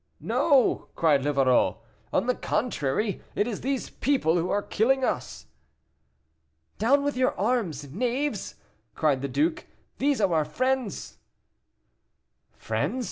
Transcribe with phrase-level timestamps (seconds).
[0.19, 1.77] "No!" cried Livarot,
[2.11, 5.45] "on the contrary, it is these people who are killing us."
[6.79, 8.55] "Down with your arms, knaves,"
[8.95, 9.67] cried the duke,
[9.99, 11.19] "these are friends."
[12.57, 12.99] "Friends!"